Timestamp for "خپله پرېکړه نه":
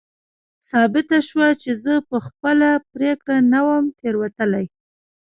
2.27-3.59